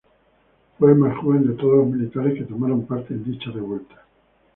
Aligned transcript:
Fue 0.79 0.93
el 0.93 0.97
más 0.97 1.15
joven 1.19 1.45
de 1.47 1.53
todos 1.53 1.77
los 1.77 1.87
militares 1.95 2.33
que 2.33 2.45
tomaron 2.45 2.87
parte 2.87 3.13
en 3.13 3.23
dicha 3.23 3.51
revuelta. 3.51 4.03